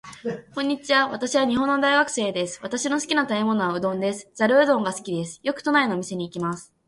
[0.55, 1.09] こんにちは。
[1.09, 2.59] 私は日本の大学生です。
[2.63, 4.27] 私の好きな食べ物はうどんです。
[4.33, 5.39] ざるうどんが好きです。
[5.43, 6.73] よく都内のお店に行きます。